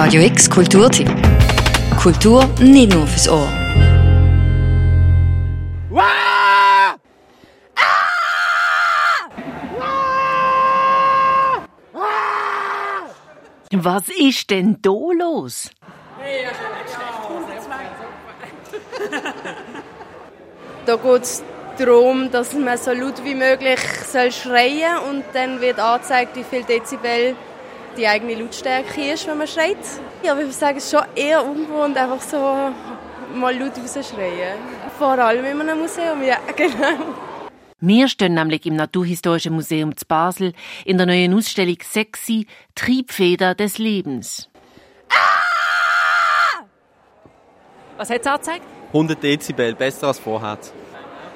Radio 0.00 0.22
X 0.22 0.48
Kulturtipp. 0.48 1.10
Kultur 2.00 2.48
nicht 2.60 2.94
nur 2.94 3.04
fürs 3.04 3.28
Ohr. 3.28 3.48
Was 13.72 14.08
ist 14.08 14.48
denn 14.50 14.78
da 14.80 14.90
los? 14.90 15.68
Da 20.86 20.94
geht 20.94 21.22
es 21.22 21.42
darum, 21.76 22.30
dass 22.30 22.52
man 22.54 22.78
so 22.78 22.92
laut 22.92 23.24
wie 23.24 23.34
möglich 23.34 23.80
soll 24.06 24.30
schreien 24.30 24.98
soll 24.98 25.10
und 25.10 25.24
dann 25.32 25.60
wird 25.60 25.80
angezeigt, 25.80 26.36
wie 26.36 26.44
viel 26.44 26.62
Dezibel 26.62 27.34
die 27.96 28.06
eigene 28.06 28.34
Lautstärke 28.34 29.12
ist, 29.12 29.26
wenn 29.26 29.38
man 29.38 29.46
schreit. 29.46 29.76
Ja, 30.22 30.32
aber 30.32 30.40
ich 30.40 30.46
würde 30.46 30.58
sagen, 30.58 30.78
es 30.78 30.84
ist 30.84 30.90
schon 30.90 31.04
eher 31.14 31.44
ungewohnt, 31.44 31.96
einfach 31.96 32.20
so 32.20 32.36
mal 33.34 33.56
laut 33.56 33.72
rausschreien. 33.78 34.58
Vor 34.98 35.18
allem 35.18 35.44
in 35.44 35.60
einem 35.60 35.80
Museum, 35.80 36.22
ja, 36.22 36.38
genau. 36.56 37.14
Wir 37.80 38.08
stehen 38.08 38.34
nämlich 38.34 38.66
im 38.66 38.74
Naturhistorischen 38.74 39.54
Museum 39.54 39.96
zu 39.96 40.04
Basel 40.06 40.52
in 40.84 40.98
der 40.98 41.06
neuen 41.06 41.32
Ausstellung 41.34 41.76
Sexy 41.80 42.46
Triebfeder 42.74 43.54
des 43.54 43.78
Lebens. 43.78 44.50
Ah! 45.10 46.64
Was 47.96 48.10
hat 48.10 48.20
es 48.20 48.26
angezeigt? 48.26 48.64
100 48.88 49.22
Dezibel, 49.22 49.74
besser 49.74 50.08
als 50.08 50.18
vorher. 50.18 50.58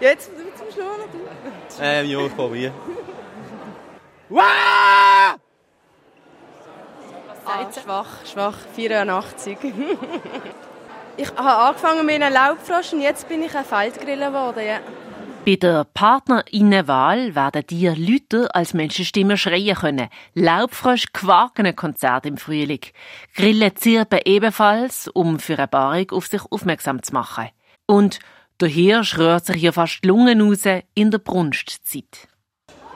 Jetzt 0.01 0.31
zum 0.57 0.67
Schluss. 0.73 1.79
Ähm, 1.81 2.07
ja, 2.09 2.27
ich 2.27 2.35
probiere. 2.35 2.73
Ah, 7.45 7.67
schwach, 7.73 8.25
schwach, 8.25 8.57
84. 8.75 9.59
ich 11.17 11.29
habe 11.35 11.49
angefangen 11.49 12.07
mit 12.07 12.23
einer 12.23 12.31
Laubfrosch 12.31 12.93
und 12.93 13.01
jetzt 13.01 13.29
bin 13.29 13.43
ich 13.43 13.55
ein 13.55 13.65
Feldgrille 13.65 14.27
geworden, 14.27 14.65
ja. 14.65 14.79
Bei 15.45 15.57
der 15.57 15.85
Partnerinnenwahl 15.93 17.35
werden 17.35 17.67
dir 17.67 17.97
Leute 17.97 18.55
als 18.55 18.75
Menschenstimme 18.75 19.37
schreien 19.37 19.75
können. 19.75 20.09
Laubfrosch 20.35 21.07
quaken 21.13 21.67
ein 21.67 21.75
Konzert 21.75 22.27
im 22.27 22.37
Frühling. 22.37 22.83
Grillen 23.35 23.75
zirpen 23.75 24.21
ebenfalls, 24.25 25.09
um 25.09 25.41
für 25.41 25.59
eine 25.59 25.67
Paarung 25.67 26.13
auf 26.13 26.29
sich 26.29 26.43
aufmerksam 26.49 27.03
zu 27.03 27.13
machen. 27.13 27.49
Und 27.87 28.21
der 28.61 28.69
Hirsch 28.69 29.19
rührt 29.19 29.47
sich 29.47 29.57
hier 29.57 29.73
fast 29.73 30.05
die 30.05 30.09
Lungen 30.09 30.41
raus 30.41 30.63
in 30.95 31.11
der 31.11 31.19
Brunstzeit. 31.19 32.29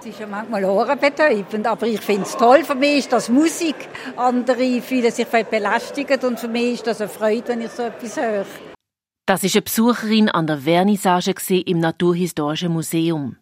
Es 0.07 0.13
ist 0.13 0.21
ja 0.21 0.27
manchmal 0.29 0.65
ohrenbetäubend, 0.65 1.67
aber 1.67 1.89
ich 1.89 2.01
finde 2.01 2.23
es 2.23 2.37
toll. 2.37 2.63
Für 2.63 2.77
mich 2.77 2.99
ist 2.99 3.13
das 3.13 3.29
Musik. 3.29 3.75
Andere 4.15 4.81
fühlen 4.81 5.11
sich 5.11 5.27
vielleicht 5.27 5.51
belästigt 5.51 6.23
und 6.23 6.39
für 6.39 6.47
mich 6.47 6.75
ist 6.75 6.87
das 6.87 7.01
eine 7.01 7.11
Freude, 7.11 7.49
wenn 7.49 7.63
ich 7.63 7.73
so 7.73 7.83
etwas 7.83 8.17
höre. 8.17 8.47
Das 9.27 9.43
ist 9.43 9.57
eine 9.57 9.63
Besucherin 9.63 10.29
an 10.29 10.47
der 10.47 10.59
Vernissage 10.59 11.35
im 11.67 11.81
Naturhistorischen 11.81 12.73
Museum. 12.73 13.39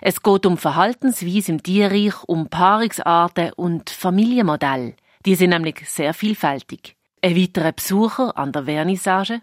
Es 0.00 0.22
geht 0.22 0.46
um 0.46 0.56
Verhaltensweise 0.56 1.50
im 1.50 1.60
Tierreich, 1.64 2.14
um 2.28 2.46
Paarungsarten 2.48 3.52
und 3.54 3.90
Familienmodelle. 3.90 4.94
Die 5.26 5.34
sind 5.34 5.50
nämlich 5.50 5.82
sehr 5.90 6.14
vielfältig. 6.14 6.94
Ein 7.22 7.36
weiterer 7.36 7.72
Besucher 7.72 8.38
an 8.38 8.52
der 8.52 8.66
Vernissage. 8.66 9.40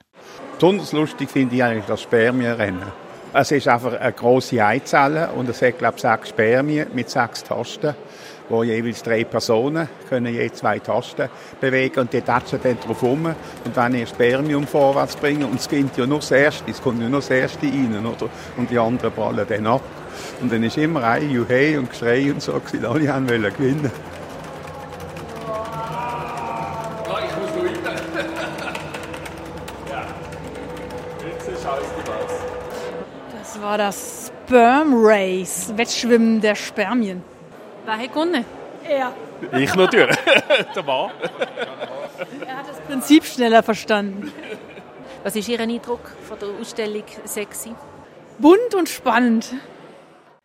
Besonders 0.54 0.94
lustig 0.94 1.30
finde 1.30 1.56
ich 1.56 1.64
eigentlich 1.66 1.86
das 1.88 2.02
Spermienrennen. 2.02 3.11
Es 3.34 3.52
ist 3.52 3.68
einfach 3.68 3.98
eine 3.98 4.12
grosse 4.12 4.64
Eizelle 4.64 5.30
und 5.36 5.48
es 5.48 5.62
hat, 5.62 5.78
glaube 5.78 5.96
ich, 5.96 6.02
sechs 6.02 6.30
Spermien 6.30 6.88
mit 6.94 7.10
sechs 7.10 7.44
Tasten 7.44 7.96
wo 8.52 8.64
jeweils 8.64 9.02
drei 9.02 9.24
Personen 9.24 9.88
können 10.10 10.34
je 10.34 10.52
zwei 10.52 10.80
Tasten 10.80 11.30
bewegen 11.60 12.02
und 12.02 12.14
die 12.14 12.22
touchen 12.22 12.60
dann 12.62 12.78
drauf 12.80 13.02
rum 13.02 13.26
und 13.26 13.76
wenn 13.76 13.96
ihr 13.96 14.06
Spermium 14.06 14.68
vorwärts 14.68 15.16
bringen 15.16 15.46
und 15.46 15.60
es 15.60 15.70
geht 15.70 15.98
ja 15.98 16.06
nur 16.06 16.20
das 16.20 16.32
Erste, 16.32 16.70
es 16.70 16.82
kommt 16.82 17.02
ja 17.02 17.10
nur 17.10 17.22
das 17.22 17.30
Erste 17.30 17.66
rein, 17.66 18.06
oder? 18.06 18.30
Und 18.58 18.70
die 18.70 18.78
anderen 18.78 19.14
ballen 19.14 19.46
dann 19.48 19.68
ab. 19.68 19.82
Und 20.42 20.52
dann 20.52 20.64
ist 20.64 20.78
immer 20.78 21.04
ein 21.04 21.30
Juhei 21.30 21.80
und 21.80 21.90
Geschrei 21.90 22.32
und 22.32 22.42
so, 22.42 22.54
gewesen. 22.54 22.86
alle 22.86 23.14
haben 23.14 23.30
wollen 23.30 23.54
gewinnen. 23.54 23.92
Das 33.42 33.60
war 33.60 33.76
das 33.76 34.32
Sperm 34.46 34.94
Race, 34.94 35.74
Wettschwimmen 35.76 36.42
der 36.42 36.54
Spermien. 36.54 37.24
Wer 37.86 37.98
hat 37.98 38.14
gewonnen? 38.14 38.46
Er. 38.88 39.14
Ich 39.60 39.74
natürlich, 39.74 40.16
der 40.76 40.84
Mann. 40.84 41.10
Er 42.46 42.58
hat 42.58 42.70
das 42.70 42.80
Prinzip 42.82 43.26
schneller 43.26 43.64
verstanden. 43.64 44.32
Was 45.24 45.36
ist 45.36 45.50
Ihr 45.50 45.60
Eindruck 45.60 46.12
von 46.28 46.38
der 46.38 46.50
Ausstellung 46.50 47.04
Sexy? 47.26 47.74
Bunt 48.38 48.76
und 48.76 48.88
spannend. 48.88 49.56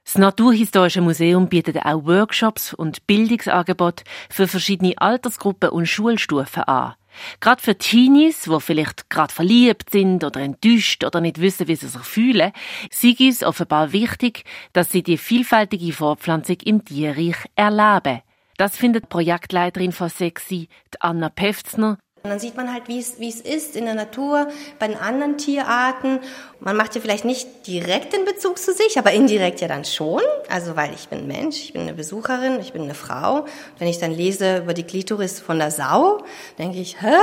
Das 0.06 0.16
Naturhistorische 0.16 1.02
Museum 1.02 1.50
bietet 1.50 1.76
auch 1.84 2.06
Workshops 2.06 2.72
und 2.72 3.06
Bildungsangebote 3.06 4.04
für 4.30 4.48
verschiedene 4.48 4.94
Altersgruppen 4.96 5.68
und 5.68 5.84
Schulstufen 5.84 6.62
an. 6.62 6.94
Gerade 7.40 7.62
für 7.62 7.76
Teenies, 7.76 8.42
die 8.42 8.60
vielleicht 8.60 9.10
gerade 9.10 9.32
verliebt 9.32 9.90
sind 9.90 10.24
oder 10.24 10.40
enttäuscht 10.40 11.04
oder 11.04 11.20
nicht 11.20 11.40
wissen, 11.40 11.68
wie 11.68 11.76
sie 11.76 11.88
sich 11.88 12.02
fühlen, 12.02 12.52
sei 12.90 13.14
es 13.20 13.42
offenbar 13.42 13.92
wichtig, 13.92 14.44
dass 14.72 14.90
sie 14.90 15.02
die 15.02 15.18
vielfältige 15.18 15.92
Fortpflanzung 15.92 16.56
im 16.64 16.84
Tierreich 16.84 17.36
erleben. 17.54 18.22
Das 18.56 18.76
findet 18.76 19.08
Projektleiterin 19.08 19.92
von 19.92 20.08
Sexy, 20.08 20.68
Anna 21.00 21.28
Pefzner, 21.28 21.98
und 22.26 22.30
dann 22.30 22.40
sieht 22.40 22.56
man 22.56 22.72
halt, 22.72 22.88
wie 22.88 22.98
es, 22.98 23.20
wie 23.20 23.28
es 23.28 23.40
ist 23.40 23.76
in 23.76 23.84
der 23.84 23.94
Natur, 23.94 24.48
bei 24.78 24.88
den 24.88 24.96
anderen 24.96 25.38
Tierarten. 25.38 26.18
Man 26.58 26.76
macht 26.76 26.94
ja 26.96 27.00
vielleicht 27.00 27.24
nicht 27.24 27.66
direkt 27.66 28.12
den 28.12 28.24
Bezug 28.24 28.58
zu 28.58 28.72
sich, 28.72 28.98
aber 28.98 29.12
indirekt 29.12 29.60
ja 29.60 29.68
dann 29.68 29.84
schon. 29.84 30.22
Also, 30.48 30.74
weil 30.74 30.92
ich 30.92 31.08
bin 31.08 31.28
Mensch, 31.28 31.56
ich 31.56 31.72
bin 31.72 31.82
eine 31.82 31.94
Besucherin, 31.94 32.58
ich 32.60 32.72
bin 32.72 32.82
eine 32.82 32.94
Frau. 32.94 33.42
Und 33.42 33.46
wenn 33.78 33.88
ich 33.88 33.98
dann 33.98 34.12
lese 34.12 34.58
über 34.58 34.74
die 34.74 34.82
Klitoris 34.82 35.38
von 35.38 35.58
der 35.58 35.70
Sau, 35.70 36.24
denke 36.58 36.78
ich, 36.78 37.00
hä? 37.00 37.14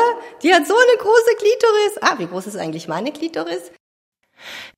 Die 0.42 0.54
hat 0.54 0.66
so 0.66 0.74
eine 0.74 0.98
große 0.98 1.36
Klitoris. 1.38 1.98
Ah, 2.02 2.20
wie 2.20 2.28
groß 2.28 2.48
ist 2.48 2.56
eigentlich 2.56 2.88
meine 2.88 3.12
Klitoris? 3.12 3.72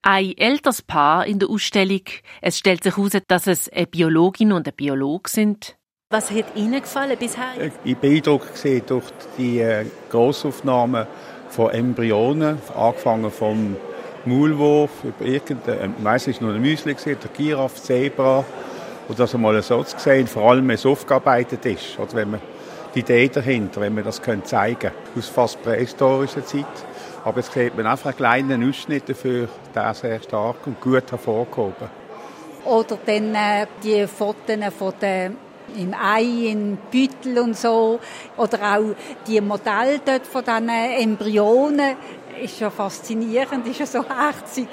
Ein 0.02 0.34
älteres 0.38 0.82
Paar 0.82 1.26
in 1.26 1.40
der 1.40 1.50
Ausstellung. 1.50 2.02
Es 2.42 2.58
stellt 2.58 2.84
sich 2.84 2.98
heraus, 2.98 3.12
dass 3.28 3.48
es 3.48 3.70
eine 3.70 3.88
Biologin 3.88 4.52
und 4.52 4.68
ein 4.68 4.74
Biolog 4.76 5.30
sind. 5.30 5.76
Was 6.12 6.30
hat 6.30 6.56
Ihnen 6.56 6.84
gefallen 6.84 7.18
bisher? 7.18 7.54
Ich 7.84 7.98
bin 7.98 8.00
beeindruckt 8.00 8.64
durch 8.88 9.06
die 9.40 9.60
äh, 9.60 9.86
Grossaufnahmen 10.12 11.08
von 11.50 11.72
Embryonen, 11.72 12.60
angefangen 12.78 13.32
vom 13.32 13.76
Maulwurf 14.24 14.92
über 15.04 15.26
irgendein, 15.26 15.96
meistens 16.04 16.40
nur 16.42 16.54
ein 16.54 16.62
Müsli 16.62 16.94
gesehen, 16.94 17.18
der 17.24 17.32
Giraffe, 17.32 17.82
Zebra, 17.82 18.46
und 19.08 19.18
das 19.18 19.34
einmal 19.34 19.60
so 19.64 19.84
zu 19.84 19.98
sehen, 19.98 20.28
vor 20.28 20.52
allem 20.52 20.68
wenn 20.68 20.76
es 20.76 20.86
aufgearbeitet 20.86 21.66
ist, 21.66 21.98
oder 21.98 22.14
wenn 22.14 22.30
man 22.30 22.42
die 22.94 23.00
Idee 23.00 23.28
dahinter, 23.28 23.82
wenn 23.82 23.96
man 23.96 24.04
das 24.04 24.22
können 24.22 24.46
zeigen 24.46 24.92
aus 25.18 25.28
fast 25.28 25.64
prähistorischer 25.64 26.46
Zeit. 26.46 26.66
Aber 27.24 27.38
jetzt 27.38 27.52
sieht 27.52 27.76
man 27.76 27.88
einfach 27.88 28.12
einen 28.12 28.18
kleinen 28.18 28.70
Ausschnitt 28.70 29.10
dafür, 29.10 29.50
der 29.74 29.96
sehr 29.96 30.22
stark 30.22 30.68
und 30.68 30.80
gut 30.80 31.10
hervorgehoben. 31.10 31.90
Oder 32.64 33.00
dann 33.08 33.34
äh, 33.34 33.66
die 33.84 34.06
Fotos 34.06 34.74
von 34.78 34.94
den 35.02 35.38
im 35.78 35.94
Ei, 35.94 36.50
in 36.52 36.78
Büttel 36.92 37.40
und 37.40 37.58
so. 37.58 38.00
Oder 38.38 38.78
auch 38.78 38.96
die 39.28 39.42
Modelle 39.42 40.00
dort 40.06 40.26
von 40.28 40.44
diesen 40.44 40.70
Embryonen 40.70 41.96
ist 42.42 42.60
ja 42.60 42.70
faszinierend, 42.70 43.66
ist 43.68 43.80
ja 43.80 43.86
so 43.86 44.04
herzig. 44.08 44.68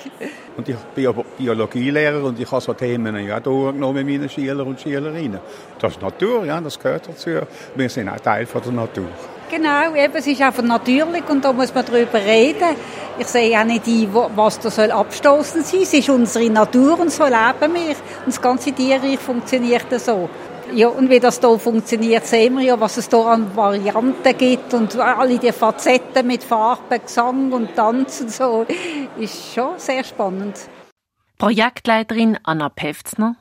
Und 0.57 0.69
ich 0.69 0.77
bin 0.95 1.05
ja 1.05 1.13
Biologielehrer 1.13 2.25
und 2.25 2.39
ich 2.39 2.51
habe 2.51 2.61
so 2.61 2.75
Themen 2.75 3.17
ja 3.27 3.41
durchgenommen 3.41 4.05
mit 4.05 4.21
meinen 4.21 4.29
Schülern 4.29 4.67
und 4.67 4.81
Schülerinnen. 4.81 5.41
Das 5.79 5.93
ist 5.93 6.03
Natur, 6.03 6.45
ja, 6.45 6.61
das 6.61 6.79
gehört 6.79 7.09
dazu. 7.09 7.31
Wir 7.75 7.89
sind 7.89 8.09
auch 8.09 8.21
Teil 8.21 8.47
von 8.47 8.63
der 8.63 8.73
Natur. 8.73 9.09
Genau, 9.53 9.95
eben, 9.95 10.15
es 10.15 10.27
ist 10.27 10.41
einfach 10.41 10.63
natürlich 10.63 11.29
und 11.29 11.45
da 11.45 11.53
muss 11.53 11.75
man 11.75 11.85
darüber 11.85 12.15
reden. 12.15 12.75
Ich 13.19 13.27
sehe 13.27 13.61
auch 13.61 13.65
nicht 13.65 13.87
ein, 13.87 14.09
was 14.35 14.59
da 14.59 14.71
soll 14.71 14.91
abstoßen 14.91 15.63
sein. 15.63 15.83
Es 15.83 15.93
ist 15.93 16.09
unsere 16.09 16.49
Natur 16.49 16.99
und 16.99 17.13
so 17.13 17.25
leben 17.25 17.75
wir. 17.75 17.91
Und 17.91 18.29
das 18.29 18.41
ganze 18.41 18.73
Tierreich 18.73 19.19
funktioniert 19.19 19.85
so. 20.01 20.31
Ja, 20.73 20.89
und 20.89 21.11
wie 21.11 21.21
das 21.21 21.39
hier 21.39 21.59
funktioniert, 21.59 22.27
sehen 22.27 22.57
wir 22.57 22.65
ja, 22.65 22.81
was 22.81 22.97
es 22.97 23.11
hier 23.11 23.27
an 23.27 23.55
Varianten 23.55 24.39
gibt 24.39 24.73
und 24.73 24.99
alle 24.99 25.39
die 25.39 25.53
Facetten 25.53 26.27
mit 26.27 26.43
Farben, 26.43 27.03
Gesang 27.05 27.53
und 27.53 27.77
Tanz 27.77 28.23
und 28.23 28.33
so, 28.33 28.65
ist 29.19 29.53
schon 29.53 29.75
sehr 29.77 30.03
spannend. 30.03 30.57
Projektleiterin 31.37 32.39
Anna 32.43 32.71
Pefzner. 32.71 33.37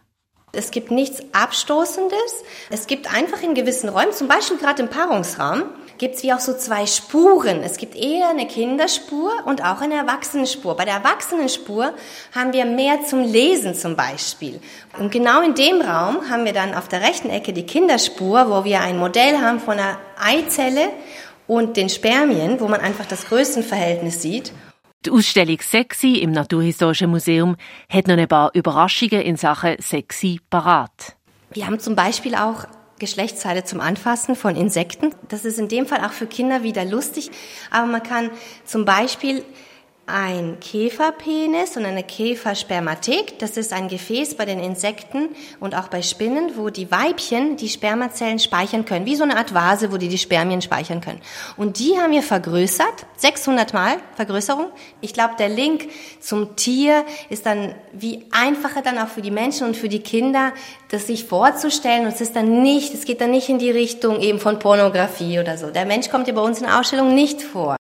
Es 0.54 0.72
gibt 0.72 0.92
nichts 0.92 1.24
Abstoßendes. 1.32 2.44
Es 2.70 2.86
gibt 2.86 3.14
einfach 3.14 3.42
in 3.42 3.54
gewissen 3.54 3.88
Räumen, 3.88 4.12
zum 4.12 4.28
Beispiel 4.28 4.58
gerade 4.58 4.84
im 4.84 4.90
Paarungsraum, 4.90 5.64
gibt 6.02 6.16
es 6.16 6.24
wie 6.24 6.34
auch 6.34 6.40
so 6.40 6.58
zwei 6.58 6.88
Spuren. 6.88 7.62
Es 7.62 7.78
gibt 7.78 7.96
eher 7.96 8.28
eine 8.28 8.48
Kinderspur 8.48 9.32
und 9.46 9.64
auch 9.64 9.82
eine 9.82 9.94
Erwachsenenspur. 9.94 10.76
Bei 10.76 10.84
der 10.84 10.96
Erwachsenenspur 10.96 11.94
haben 12.34 12.54
wir 12.54 12.66
mehr 12.66 13.04
zum 13.06 13.22
Lesen 13.22 13.76
zum 13.76 13.96
Beispiel. 13.96 14.60
Und 14.98 15.12
genau 15.12 15.44
in 15.44 15.54
dem 15.54 15.80
Raum 15.80 16.28
haben 16.28 16.44
wir 16.44 16.54
dann 16.54 16.74
auf 16.74 16.88
der 16.88 17.02
rechten 17.02 17.30
Ecke 17.30 17.54
die 17.54 17.68
Kinderspur, 17.68 18.50
wo 18.50 18.66
wir 18.66 18.82
ein 18.82 18.98
Modell 18.98 19.38
haben 19.38 19.60
von 19.60 19.78
einer 19.78 20.00
Eizelle 20.20 20.90
und 21.46 21.78
den 21.78 21.88
Spermien, 21.88 22.60
wo 22.60 22.68
man 22.68 22.82
einfach 22.82 23.06
das 23.06 23.28
Größenverhältnis 23.28 24.24
sieht. 24.24 24.54
Die 25.06 25.12
Ausstellung 25.12 25.60
Sexy 25.62 26.16
im 26.16 26.32
Naturhistorischen 26.32 27.12
Museum 27.12 27.58
hat 27.90 28.08
noch 28.08 28.18
ein 28.18 28.28
paar 28.28 28.50
Überraschungen 28.56 29.22
in 29.22 29.36
Sachen 29.36 29.76
Sexy 29.80 30.40
parat. 30.50 31.16
Wir 31.54 31.68
haben 31.68 31.80
zum 31.80 31.96
Beispiel 31.96 32.34
auch 32.34 32.66
Geschlechtsteile 33.02 33.64
zum 33.64 33.82
Anfassen 33.82 34.36
von 34.36 34.56
Insekten. 34.56 35.14
Das 35.28 35.44
ist 35.44 35.58
in 35.60 35.68
dem 35.68 35.88
Fall 35.88 36.06
auch 36.06 36.14
für 36.14 36.28
Kinder 36.28 36.62
wieder 36.62 36.86
lustig, 36.86 37.32
aber 37.72 37.88
man 37.88 38.04
kann 38.04 38.30
zum 38.64 38.86
Beispiel 38.86 39.44
ein 40.08 40.58
Käferpenis 40.60 41.78
und 41.78 41.86
eine 41.86 42.04
Käferspermathek. 42.04 43.40
Das 43.40 43.56
ist 43.56 43.72
ein 43.72 43.88
Gefäß 43.88 44.36
bei 44.36 44.46
den 44.46 44.60
Insekten 44.60 45.30
und 45.60 45.76
auch 45.76 45.88
bei 45.88 46.02
Spinnen, 46.02 46.58
wo 46.58 46.70
die 46.70 46.92
Weibchen 46.92 47.56
die 47.56 47.70
Spermazellen 47.70 48.40
speichern 48.40 48.86
können, 48.86 49.06
wie 49.06 49.16
so 49.16 49.24
eine 49.24 49.38
Art 49.38 49.54
Vase, 49.54 49.92
wo 49.92 49.98
die 49.98 50.10
die 50.10 50.18
Spermien 50.18 50.62
speichern 50.62 51.02
können. 51.02 51.22
Und 51.56 51.80
die 51.80 51.98
haben 51.98 52.12
wir 52.12 52.24
vergrößert, 52.24 53.06
600 53.18 53.74
Mal 53.74 53.98
Vergrößerung. 54.16 54.68
Ich 55.00 55.14
glaube, 55.14 55.36
der 55.40 55.50
Link 55.50 55.88
zum 56.20 56.56
Tier 56.56 57.06
ist 57.30 57.46
dann 57.46 57.74
wie 57.94 58.26
einfacher 58.32 58.82
dann 58.82 58.98
auch 58.98 59.08
für 59.08 59.22
die 59.22 59.32
Menschen 59.32 59.68
und 59.68 59.78
für 59.78 59.90
die 59.90 60.02
Kinder, 60.02 60.52
das 60.90 61.08
sich 61.08 61.26
vorzustellen. 61.26 62.06
Und 62.06 62.14
es 62.14 62.22
ist 62.22 62.36
dann 62.36 62.64
nicht, 62.64 62.94
es 62.94 63.06
geht 63.06 63.22
dann 63.22 63.32
nicht 63.32 63.50
in 63.50 63.60
die 63.60 63.72
Richtung 63.72 64.20
eben 64.20 64.40
von 64.40 64.60
Pornografie 64.60 65.40
oder 65.40 65.58
so. 65.58 65.70
Der 65.70 65.86
Mensch 65.86 66.10
kommt 66.10 66.28
ja 66.28 66.34
bei 66.34 66.42
uns 66.42 66.60
in 66.60 66.66
der 66.66 66.80
Ausstellung 66.80 67.16
nicht 67.16 67.42
vor. 67.42 67.78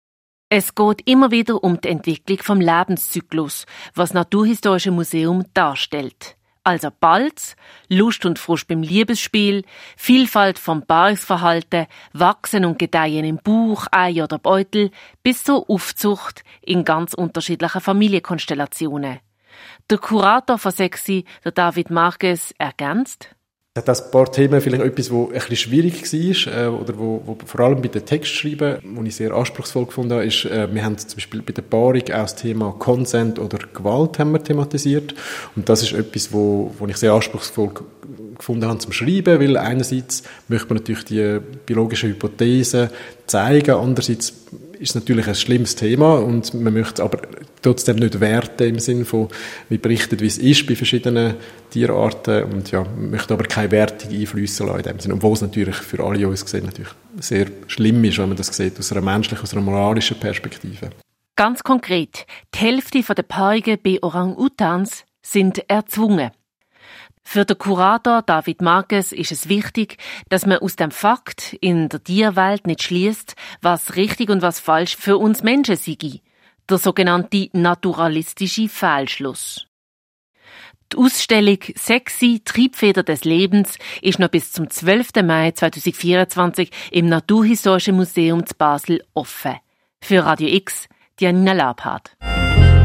Es 0.52 0.74
geht 0.74 1.08
immer 1.08 1.30
wieder 1.30 1.62
um 1.62 1.80
die 1.80 1.86
Entwicklung 1.86 2.38
vom 2.38 2.60
Lebenszyklus, 2.60 3.66
was 3.94 4.14
Naturhistorische 4.14 4.90
Museum 4.90 5.44
darstellt. 5.54 6.36
Also 6.64 6.88
Balz, 6.90 7.54
Lust 7.88 8.26
und 8.26 8.36
Frust 8.36 8.66
beim 8.66 8.82
Liebesspiel, 8.82 9.64
Vielfalt 9.96 10.58
vom 10.58 10.84
Paarungsverhalten, 10.84 11.86
Wachsen 12.14 12.64
und 12.64 12.80
Gedeihen 12.80 13.24
im 13.24 13.36
Buch, 13.36 13.86
Ei 13.92 14.24
oder 14.24 14.40
Beutel, 14.40 14.90
bis 15.22 15.44
zur 15.44 15.70
Aufzucht 15.70 16.42
in 16.62 16.84
ganz 16.84 17.14
unterschiedlichen 17.14 17.80
Familienkonstellationen. 17.80 19.20
Der 19.88 19.98
Kurator 19.98 20.58
von 20.58 20.72
Sexy, 20.72 21.26
der 21.44 21.52
David 21.52 21.90
Marquez, 21.90 22.52
ergänzt 22.58 23.36
hat 23.78 23.86
das 23.86 24.10
paar 24.10 24.30
Themen 24.32 24.60
vielleicht 24.60 24.82
etwas, 24.82 25.12
wo 25.12 25.26
ein 25.26 25.34
bisschen 25.34 25.56
schwierig 25.56 26.12
war, 26.12 26.64
äh, 26.64 26.66
oder 26.66 26.98
wo, 26.98 27.22
wo 27.24 27.38
vor 27.44 27.60
allem 27.60 27.80
bei 27.80 27.86
den 27.86 28.04
Textschreiben, 28.04 28.78
wo 28.82 29.02
ich 29.04 29.14
sehr 29.14 29.32
anspruchsvoll 29.32 29.86
gefunden 29.86 30.14
habe, 30.14 30.24
ist, 30.24 30.44
äh, 30.46 30.66
wir 30.74 30.84
haben 30.84 30.98
zum 30.98 31.14
Beispiel 31.14 31.40
bei 31.40 31.52
der 31.52 31.62
Paarung 31.62 32.02
auch 32.02 32.22
das 32.22 32.34
Thema 32.34 32.72
Consent 32.72 33.38
oder 33.38 33.58
Gewalt 33.72 34.18
haben 34.18 34.32
wir 34.32 34.42
thematisiert. 34.42 35.14
Und 35.54 35.68
das 35.68 35.84
ist 35.84 35.92
etwas, 35.92 36.32
wo, 36.32 36.74
wo 36.80 36.86
ich 36.88 36.96
sehr 36.96 37.12
anspruchsvoll 37.12 37.70
gefunden 38.36 38.66
habe 38.66 38.80
zum 38.80 38.90
Schreiben, 38.90 39.38
weil 39.38 39.56
einerseits 39.56 40.24
möchte 40.48 40.66
man 40.66 40.78
natürlich 40.78 41.04
die 41.04 41.38
biologischen 41.64 42.10
Hypothesen 42.10 42.90
zeigen, 43.26 43.76
andererseits 43.76 44.34
ist 44.80 44.94
natürlich 44.94 45.28
ein 45.28 45.34
schlimmes 45.34 45.76
Thema 45.76 46.14
und 46.14 46.54
man 46.54 46.72
möchte 46.72 47.02
aber 47.02 47.20
trotzdem 47.60 47.96
nicht 47.96 48.18
werten 48.18 48.68
im 48.68 48.78
Sinne 48.78 49.04
von, 49.04 49.28
wie 49.68 49.76
berichtet, 49.76 50.22
wie 50.22 50.26
es 50.26 50.38
ist 50.38 50.66
bei 50.66 50.74
verschiedenen 50.74 51.34
Tierarten 51.70 52.44
und 52.44 52.70
ja, 52.70 52.84
möchte 52.96 53.34
aber 53.34 53.44
keine 53.44 53.70
Wertung 53.70 54.10
einflüssen 54.10 54.66
lassen 54.66 54.78
in 54.78 54.84
dem 54.84 54.98
Sinne, 55.00 55.14
obwohl 55.14 55.34
es 55.34 55.42
natürlich 55.42 55.76
für 55.76 56.02
alle 56.02 56.26
uns 56.26 56.44
gesehen 56.44 56.64
natürlich 56.64 56.90
sehr 57.20 57.46
schlimm 57.66 58.02
ist, 58.04 58.18
wenn 58.18 58.28
man 58.28 58.36
das 58.36 58.48
sieht 58.48 58.78
aus 58.78 58.90
einer 58.92 59.02
menschlichen, 59.02 59.44
aus 59.44 59.52
einer 59.52 59.62
moralischen 59.62 60.18
Perspektive. 60.18 60.90
Ganz 61.36 61.62
konkret, 61.62 62.26
die 62.54 62.58
Hälfte 62.58 63.02
der 63.14 63.22
Paarungen 63.22 63.78
bei 63.82 63.98
Orang-Utans 64.02 65.04
sind 65.22 65.62
erzwungen. 65.68 66.30
Für 67.32 67.44
den 67.44 67.58
Kurator 67.58 68.22
David 68.22 68.60
Marquez 68.60 69.12
ist 69.12 69.30
es 69.30 69.48
wichtig, 69.48 69.98
dass 70.30 70.46
man 70.46 70.58
aus 70.58 70.74
dem 70.74 70.90
Fakt 70.90 71.52
in 71.60 71.88
der 71.88 72.02
Tierwelt 72.02 72.66
nicht 72.66 72.82
schließt, 72.82 73.36
was 73.62 73.94
richtig 73.94 74.30
und 74.30 74.42
was 74.42 74.58
falsch 74.58 74.96
für 74.96 75.16
uns 75.16 75.44
Menschen 75.44 75.76
sei. 75.76 76.22
Der 76.68 76.78
sogenannte 76.78 77.48
naturalistische 77.52 78.68
Fehlschluss. 78.68 79.68
Die 80.92 80.96
Ausstellung 80.96 81.58
Sexy 81.76 82.42
Triebfeder 82.44 83.04
des 83.04 83.22
Lebens 83.22 83.78
ist 84.02 84.18
noch 84.18 84.26
bis 84.26 84.50
zum 84.50 84.68
12. 84.68 85.22
Mai 85.22 85.52
2024 85.52 86.72
im 86.90 87.06
Naturhistorischen 87.06 87.94
Museum 87.94 88.44
zu 88.44 88.56
Basel 88.56 89.04
offen. 89.14 89.54
Für 90.00 90.24
Radio 90.24 90.48
X, 90.48 90.88
Janina 91.20 91.52
Labhardt. 91.52 92.16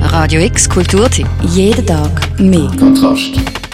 Radio 0.02 0.40
X 0.42 0.70
Kulturtipp. 0.70 1.28
Jeden 1.42 1.88
Tag 1.88 2.40
mehr. 2.40 2.70
Kontrast. 2.78 3.65